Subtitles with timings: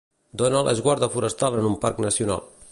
[0.41, 2.47] Donald és guarda forestal en un parc nacional.